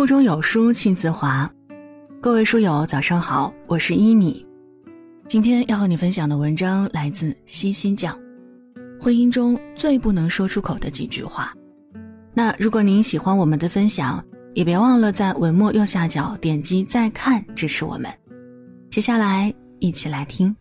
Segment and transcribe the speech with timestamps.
[0.00, 1.52] 腹中有书气自华，
[2.22, 4.42] 各位书友早上好，我是一米。
[5.28, 8.18] 今天要和你分享的文章来自西西酱，
[8.98, 11.52] 婚姻中最不能说出口的几句话。
[12.32, 14.24] 那如果您喜欢我们的分享，
[14.54, 18.10] 也别忘了在文末右下角点击再看支持我们。
[18.90, 20.56] 接下来一起来听。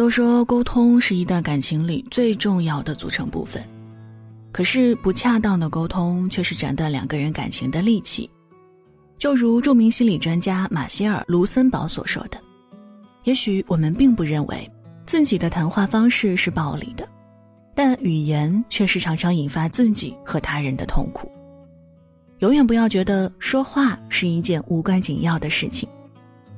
[0.00, 3.62] 都说沟通是一段感情里最重要的组成部分，
[4.50, 8.30] 可是不恰当的沟通却是斩断两个人感情的利器。
[9.18, 12.40] 就如著名心理专家马歇尔·卢森堡所说的
[13.24, 14.66] ：“也许我们并不认为
[15.04, 17.06] 自己的谈话方式是暴力的，
[17.74, 21.30] 但语言却是常常引发自己和他人的痛苦。
[22.38, 25.86] 永远不要觉得说话是一件无关紧要的事情，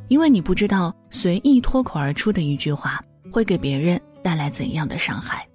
[0.07, 5.49] 因为你不知道随意脱口而出的一句话。”会给别人带来怎样的伤害？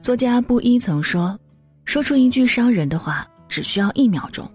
[0.00, 1.38] 作家布衣曾说
[1.84, 4.48] ：“说出一句伤人的话只需要一秒钟，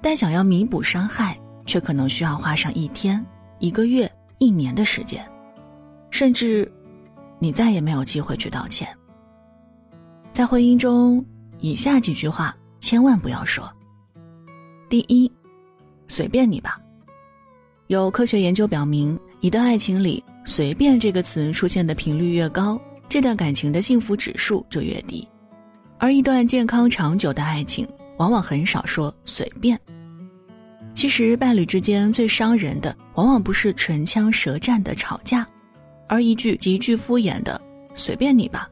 [0.00, 3.24] 但想要弥补伤害，却可能需要花上一天、
[3.58, 5.24] 一个月、一年的时间，
[6.10, 6.70] 甚至
[7.38, 8.88] 你再也没有机会去道歉。”
[10.32, 11.24] 在婚姻中，
[11.60, 13.70] 以下几句话千万不要说。
[14.88, 15.30] 第一，
[16.08, 16.80] 随便你吧。
[17.88, 20.24] 有科学研究表明，一段爱情里。
[20.44, 25.26] 随便这个词出现的频率越高，这段感情的幸福指数就越低。
[25.98, 29.78] 而一段健康长久的爱情，往往很少说随便。
[30.94, 35.46] 其实，伴侣之间最伤人的，往往不是唇枪舌战的吵架，
[36.06, 37.60] 而一句极具敷衍的
[37.94, 38.68] “随便你吧”，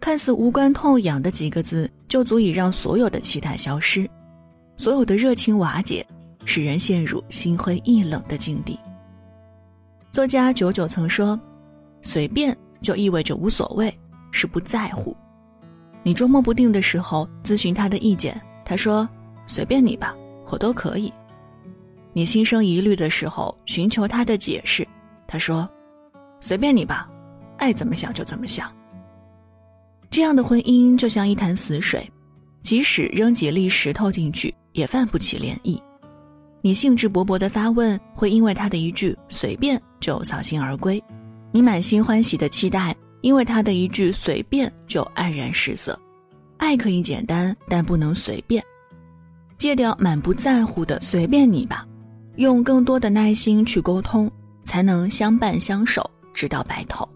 [0.00, 4.08] 看似无关痛痒的几个字，就足以让所有的期待消失，
[4.76, 6.06] 所有的热情瓦解，
[6.44, 8.78] 使人陷入心灰意冷的境地。
[10.12, 11.40] 作家九九曾说
[12.02, 13.90] ：“随便就意味着无所谓，
[14.30, 15.16] 是不在乎。
[16.02, 19.08] 你捉摸不定的时候，咨询他的意见，他说
[19.48, 20.14] ：‘随便你吧，
[20.50, 21.10] 我都可以。’
[22.12, 24.86] 你心生疑虑的时候，寻求他的解释，
[25.26, 25.66] 他说
[26.40, 27.08] ：‘随便你吧，
[27.56, 28.70] 爱怎么想就怎么想。’
[30.10, 32.06] 这样的婚姻就像一潭死水，
[32.60, 35.80] 即使扔几粒石头进去，也泛不起涟漪。
[36.60, 41.02] 你兴致勃勃的发问，会因为他的一句‘随便’。”就扫兴而归，
[41.52, 45.98] 你满心欢喜的期待，因为他的一句随便就黯然失色。
[46.58, 48.62] 爱可以简单，但不能随便。
[49.56, 51.86] 戒掉满不在乎的随便你吧，
[52.34, 54.28] 用更多的耐心去沟通，
[54.64, 57.08] 才能相伴相守，直到白头。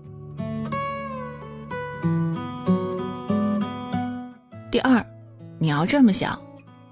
[4.70, 5.04] 第二，
[5.58, 6.38] 你要这么想，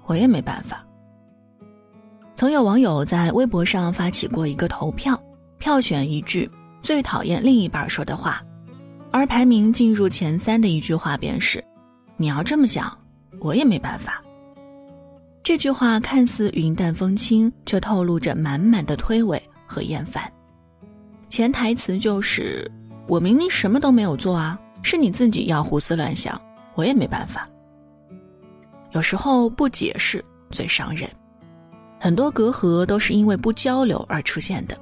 [0.07, 0.85] 我也没办法。
[2.35, 5.17] 曾有网友在微博上发起过一个投票。
[5.65, 6.47] 票选一句
[6.83, 8.39] 最讨厌另一半说的话，
[9.09, 11.63] 而排名进入前三的一句话便是
[12.17, 12.95] ：“你要这么想，
[13.39, 14.23] 我也没办法。”
[15.41, 20.31] 这句话看似云淡风轻，却透露着满满的推诿和厌烦。
[21.29, 22.71] 潜台词就是
[23.09, 26.39] ：“我明明什么都没有做啊，是你自己要胡思乱想，
[26.75, 27.49] 我也没办法。”
[28.93, 31.09] 有时候不解释最伤人，
[31.99, 34.77] 很多隔阂都是因为不交流而出现的。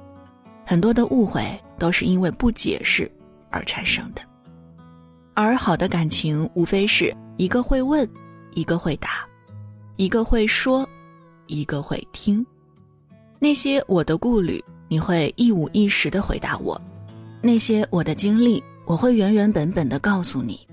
[0.64, 1.44] 很多的误会
[1.78, 3.10] 都是因为不解释
[3.50, 4.22] 而产生的，
[5.34, 8.08] 而好的感情无非是一个会问，
[8.52, 9.26] 一个会答，
[9.96, 10.88] 一个会说，
[11.46, 12.44] 一个会听。
[13.38, 16.80] 那些我的顾虑，你会一五一十的回答我；
[17.42, 20.66] 那些我的经历，我会原原本本的告诉你。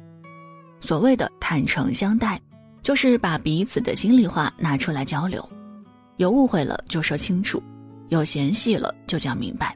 [0.80, 2.42] 所谓的坦诚相待，
[2.82, 5.48] 就是把彼此的心里话拿出来交流，
[6.16, 7.62] 有误会了就说清楚，
[8.10, 9.76] 有嫌隙了就讲明白。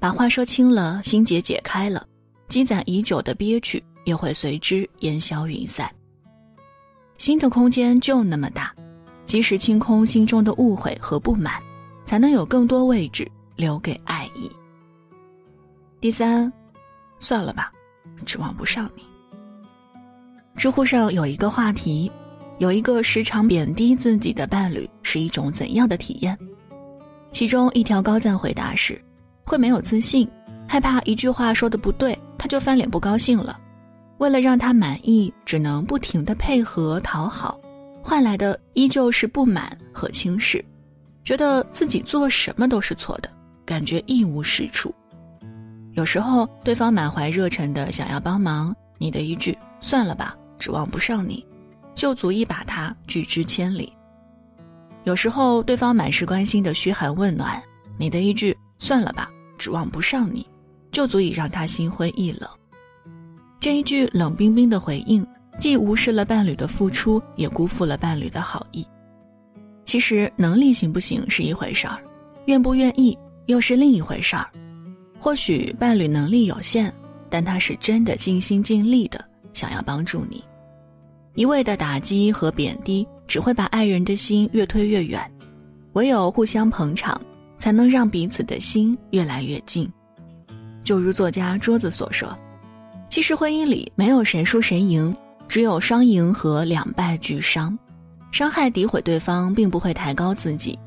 [0.00, 2.06] 把话说清了，心结解开了，
[2.48, 5.90] 积攒已久的憋屈也会随之烟消云散。
[7.18, 8.72] 心的空间就那么大，
[9.24, 11.60] 及时清空心中的误会和不满，
[12.04, 14.48] 才能有更多位置留给爱意。
[16.00, 16.52] 第三，
[17.18, 17.72] 算了吧，
[18.24, 19.02] 指望不上你。
[20.54, 22.10] 知乎上有一个话题，
[22.58, 26.38] 有一个时常贬低自己的伴侣是一种怎样的体验？
[27.32, 29.00] 其中一条高赞回答是。
[29.48, 30.28] 会没有自信，
[30.68, 33.58] 害怕一句话说的不对，他就翻脸不高兴了。
[34.18, 37.58] 为了让他满意，只能不停的配合讨好，
[38.02, 40.62] 换来的依旧是不满和轻视，
[41.24, 43.30] 觉得自己做什么都是错的，
[43.64, 44.94] 感觉一无是处。
[45.92, 51.44] 有时候对方满怀热忱的想要帮忙，你的一句“算了吧，指望不上你”，
[51.94, 53.92] 就足以把他拒之千里。
[55.04, 57.60] 有时候对方满是关心的嘘寒问暖，
[57.96, 59.30] 你的一句“算了吧”。
[59.58, 60.46] 指望不上你，
[60.90, 62.48] 就足以让他心灰意冷。
[63.60, 65.26] 这一句冷冰冰的回应，
[65.58, 68.86] 既无视了伴侣的付出，也辜负了伴侣的好意。
[69.84, 71.98] 其实，能力行不行是一回事儿，
[72.46, 74.48] 愿不愿意又是另一回事儿。
[75.18, 76.92] 或许伴侣能力有限，
[77.28, 79.22] 但他是真的尽心尽力的
[79.52, 80.44] 想要帮助你。
[81.34, 85.20] 一味的打击和贬低，只会把爱人的心越推越远。
[85.94, 87.20] 唯有互相捧场，
[87.58, 89.90] 才能让彼此的心越来越近。
[90.82, 92.36] 就如作家桌子所说。
[93.10, 95.14] 其实婚姻里没有谁输谁赢，
[95.48, 97.76] 只有双赢和两败俱伤。
[98.30, 100.78] 伤害诋毁对方，并不会抬高自己，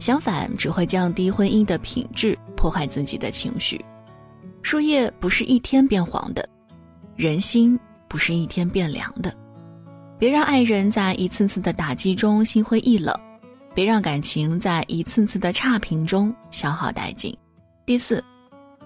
[0.00, 3.82] 相反只会降低婚姻的品质，破坏自己的情绪。
[4.60, 6.46] 树叶不是一天变黄的，
[7.14, 7.78] 人心
[8.08, 9.32] 不是一天变凉的。
[10.18, 13.16] 别让爱人在一次次的打击中心灰意冷，
[13.78, 17.32] 别让感情在一次次的差评中消耗殆尽。
[17.86, 18.20] 第四，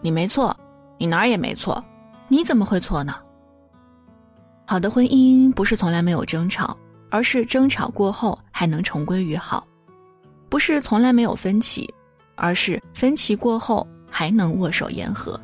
[0.03, 0.55] 你没错，
[0.99, 1.83] 你哪儿也没错。
[2.29, 3.15] 你怎么会错呢？
[4.67, 6.77] 好的婚姻不是从来没有争吵，
[7.09, 9.67] 而是争吵过后还能重归于好；
[10.51, 11.89] 不是从来没有分歧，
[12.35, 15.41] 而是分歧过后还能握手言和。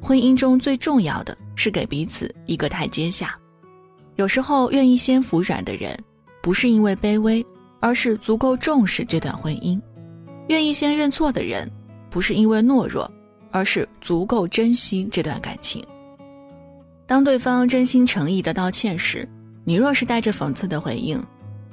[0.00, 3.38] 婚姻中最重要的是给彼此一个台阶下。
[4.16, 5.94] 有时候愿意先服软的人，
[6.40, 7.44] 不是因为卑微，
[7.80, 9.80] 而是足够重视这段婚姻；
[10.48, 11.68] 愿意先认错的人，
[12.08, 13.10] 不是因为懦弱。
[13.52, 15.84] 而是足够珍惜这段感情。
[17.04, 19.28] 当对方真心诚意的道歉时，
[19.64, 21.20] 你若是带着讽刺的回应，“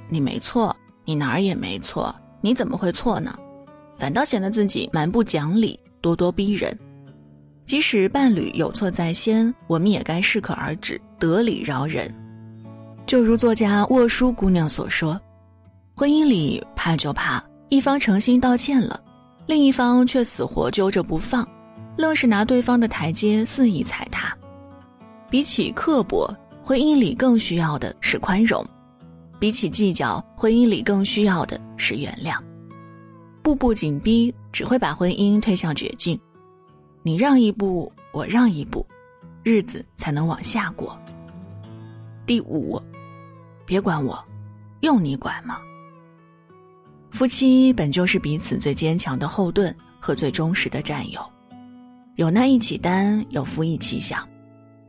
[0.10, 0.76] 你没错，
[1.06, 2.12] 你哪儿也没错，
[2.42, 3.38] 你怎么会错呢？”
[3.96, 6.76] 反倒显得自己蛮不讲理、咄咄逼人。
[7.68, 12.12] 即使伴侣有错在先，我们也该适可而止，得理饶人。
[13.06, 15.22] 就如作家沃书姑娘所说
[16.00, 19.04] ：“婚姻里怕就怕一方诚心道歉了，
[19.48, 21.46] 另一方却死活揪着不放。”
[21.98, 24.38] 愣是拿对方的台阶肆意踩踏，
[25.32, 28.64] 比起刻薄，婚姻里更需要的是宽容；
[29.40, 32.38] 比起计较，婚姻里更需要的是原谅。
[33.42, 36.20] 步步紧逼只会把婚姻推向绝境，
[37.02, 38.86] 你让一步，我让一步，
[39.42, 40.96] 日子才能往下过。
[42.28, 42.80] 第五，
[43.66, 44.24] 别管我，
[44.82, 45.60] 用你管吗？
[47.10, 51.20] 夫妻本就是彼此最坚强的后盾和最忠实的战友。
[52.16, 54.28] 有难一起担，有福一起享，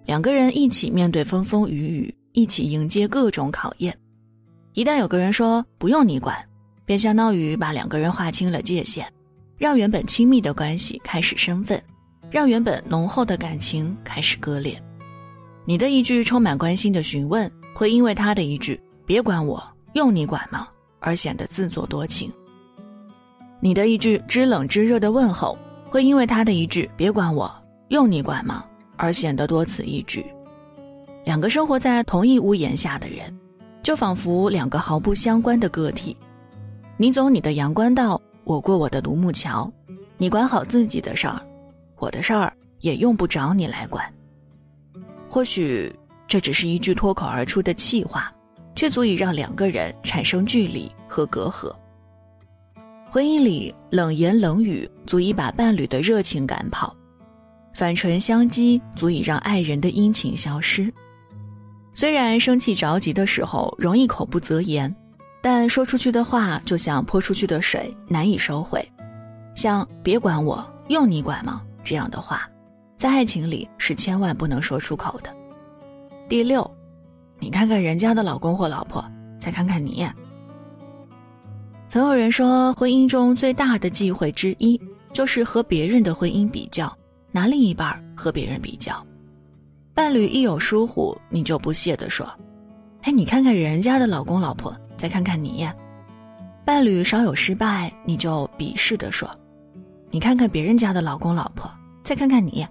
[0.05, 3.97] 两个人一起面对风风雨雨，一起迎接各种考验。
[4.73, 6.37] 一旦有个人说不用你管，
[6.85, 9.07] 便相当于把两个人划清了界限，
[9.57, 11.83] 让原本亲密的关系开始生分，
[12.31, 14.81] 让原本浓厚的感情开始割裂。
[15.67, 19.63] 你的一句充满关心的询问，会因为他的一句“别管我，
[19.93, 20.67] 用你管吗”
[21.01, 22.33] 而显得自作多情。
[23.61, 25.59] 你的一句知冷知热的问候。
[25.91, 27.51] 会因为他的一句“别管我，
[27.89, 28.63] 用你管吗”
[28.99, 30.23] 而显得多此一举。
[31.25, 33.35] 两个生活在同一屋檐下的人，
[33.83, 36.15] 就仿佛两个毫不相关的个体。
[36.99, 39.73] 你走你的阳关道，我过我的独木桥。
[40.19, 41.41] 你管好自己的事儿，
[41.97, 44.05] 我的事儿也用不着你来管。
[45.31, 45.91] 或许
[46.27, 48.31] 这只是一句脱口而出的气话，
[48.79, 51.75] 却足以让两个人产生距离和隔阂。
[53.11, 56.95] 婚姻里冷言冷语足以把伴侣的热情赶跑，
[57.75, 60.95] 反唇相讥足以让爱人的殷勤消失。
[61.93, 64.95] 虽然生气着急的时候容易口不择言，
[65.43, 68.81] 但说出去的话就像泼出去的水，难以收回。
[69.57, 72.49] 像“别管我，用你管吗”这样的话，
[72.97, 75.35] 在爱情里是千万不能说出口的。
[76.29, 76.71] 第六，
[77.39, 79.05] 你看看人家的老公或老婆，
[79.39, 80.07] 再看看你。
[81.87, 84.81] 曾有人说，婚姻中最大的忌讳之一，
[85.13, 86.95] 就是和别人的婚姻比较，
[87.33, 88.95] 拿另一半和别人比较。
[89.95, 92.29] 伴侣一有疏忽，你就不屑地说
[93.03, 95.69] ：“哎，你看看人家的老公老婆，再看看你。”
[96.65, 99.29] 伴侣稍有失败，你就鄙视地说
[100.11, 101.71] ：“你看看别人家的老公老婆，
[102.05, 102.67] 再看看你。”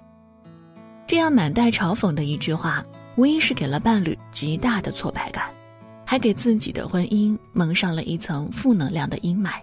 [1.08, 2.86] 这样满带嘲讽的一句话，
[3.16, 5.46] 无疑是给了伴侣极大的挫败感。
[6.10, 9.56] 还给自己的婚姻蒙上了一层负能量的阴霾。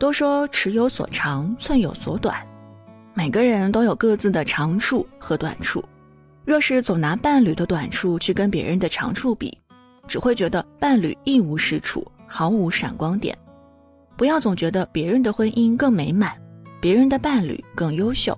[0.00, 2.36] 都说尺有所长，寸有所短，
[3.14, 5.82] 每个人都有各自的长处和短处。
[6.44, 9.56] 若是总拿伴侣的短处去跟别人的长处比，
[10.08, 13.36] 只会觉得伴侣一无是处，毫无闪光点。
[14.16, 16.32] 不要总觉得别人的婚姻更美满，
[16.80, 18.36] 别人的伴侣更优秀。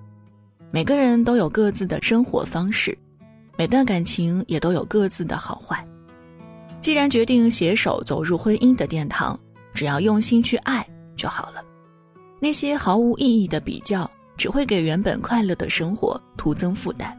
[0.69, 2.97] 每个人都有各自的生活方式，
[3.57, 5.85] 每段感情也都有各自的好坏。
[6.81, 9.39] 既然决定携手走入婚姻的殿堂，
[9.73, 11.63] 只要用心去爱就好了。
[12.39, 17.17] 那些毫无意义的比较，只会给原本快乐的生活徒增负担。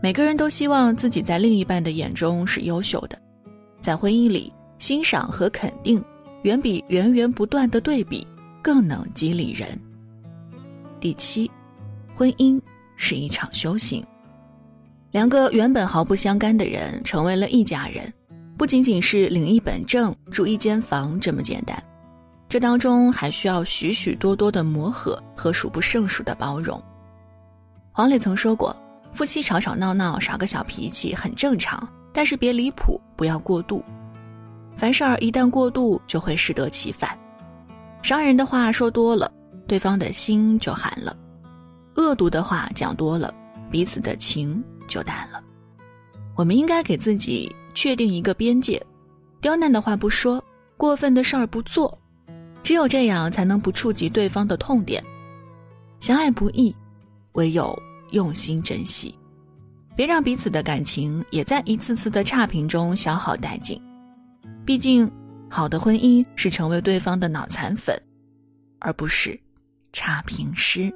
[0.00, 3.20] 每个人都希望自己在另一半的眼中是优秀的，
[3.80, 6.02] 在婚姻里，欣赏和肯定
[6.42, 8.26] 远比源源不断的对比
[8.60, 9.78] 更能激励人。
[11.00, 11.50] 第七，
[12.14, 12.60] 婚姻
[12.96, 14.04] 是一场修行。
[15.10, 18.12] 两个原本毫不相干的人成为了一家人，
[18.56, 21.82] 不仅仅是领一本证、住一间房这么简单，
[22.48, 26.82] 这当中还需要许许多多的磨合和数不胜数的包容。
[27.92, 28.76] 黄磊曾说过。
[29.14, 33.84] 夫妻吵吵闹闹，耍个小脾气很正常，但是别离谱，不要过度。
[34.74, 37.10] 凡事儿一旦过度，就会适得其反。
[38.00, 39.30] 伤人的话说多了，
[39.68, 41.14] 对方的心就寒了；
[41.94, 43.32] 恶毒的话讲多了，
[43.70, 45.42] 彼此的情就淡了。
[46.36, 48.84] 我们应该给自己确定一个边界，
[49.40, 50.42] 刁难的话不说，
[50.76, 51.96] 过分的事儿不做，
[52.62, 55.02] 只有这样才能不触及对方的痛点。
[56.00, 56.74] 相爱不易，
[57.32, 57.76] 唯有。
[58.12, 59.18] 用心珍惜，
[59.96, 63.80] 别让彼此的感情也在一次次的差评中消耗殆尽。
[64.66, 65.10] 毕竟，
[65.48, 67.98] 好的婚姻是成为对方的脑残粉，
[68.80, 69.40] 而不是
[69.94, 70.92] 差评师。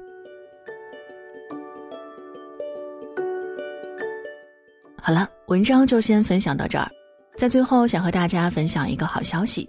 [5.07, 6.91] 好了，文章就先分享到这儿。
[7.37, 9.65] 在最后，想和大家分享一个好消息：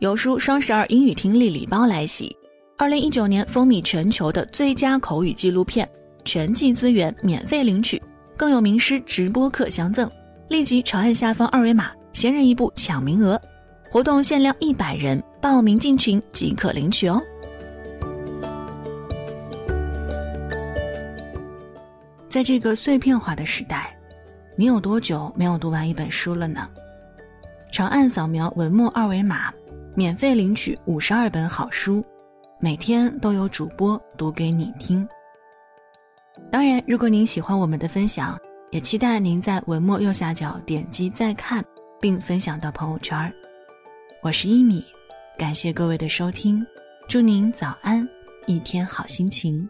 [0.00, 2.36] 有书双十二英语听力礼包来袭，
[2.76, 5.88] 二零一九年风靡全球的最佳口语纪录片。
[6.26, 7.98] 全季资源免费领取，
[8.36, 10.06] 更有名师直播课相赠。
[10.50, 13.40] 立即长按下方二维码，先人一步抢名额。
[13.90, 17.18] 活动限量一百人，报名进群即可领取哦。
[22.28, 23.96] 在这个碎片化的时代，
[24.54, 26.68] 你有多久没有读完一本书了呢？
[27.70, 29.52] 长按扫描文末二维码，
[29.94, 32.04] 免费领取五十二本好书，
[32.60, 35.08] 每天都有主播读给你听。
[36.50, 38.38] 当然，如果您喜欢我们的分享，
[38.70, 41.64] 也期待您在文末右下角点击再看，
[41.98, 43.32] 并分享到朋友圈。
[44.22, 44.84] 我是一米，
[45.38, 46.64] 感谢各位的收听，
[47.08, 48.06] 祝您早安，
[48.46, 49.66] 一天好心情。